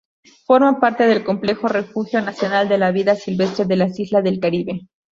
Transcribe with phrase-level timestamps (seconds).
[0.47, 4.87] Forma parte del Complejo Refugio Nacional de Vida Silvestre de las Islas del Caribe.